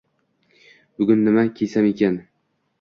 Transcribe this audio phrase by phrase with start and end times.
[0.99, 2.21] Bugun nima kiysam ekin?